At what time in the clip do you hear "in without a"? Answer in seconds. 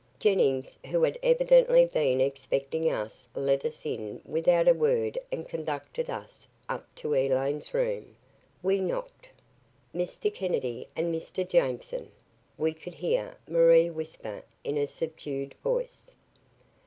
3.85-4.73